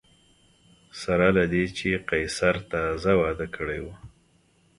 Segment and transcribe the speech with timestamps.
[1.01, 3.87] سره له دې چې قیصر تازه واده کړی و